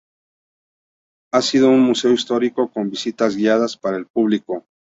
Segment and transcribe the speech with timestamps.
[1.31, 4.65] Ha sido un museo histórico con visitas guiadas para el público.